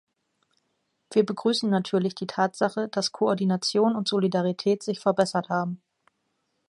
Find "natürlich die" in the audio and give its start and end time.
1.69-2.25